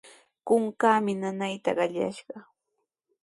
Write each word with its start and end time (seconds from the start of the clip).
Kunkaami 0.47 1.13
nanayta 1.21 1.71
qallashqa. 1.77 2.35